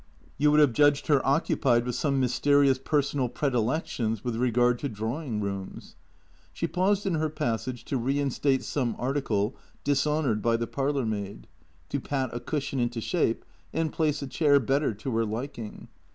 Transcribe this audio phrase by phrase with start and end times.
[0.39, 4.89] You would have judged her occu pied with some mysterious personal predilections with regard to
[4.89, 5.95] drawing rooms.
[6.51, 11.45] She paused in her passage to reinstate some article dishonoured by the parlour maid,
[11.89, 15.87] to pat a cushion into shape and place a chair better to her liking.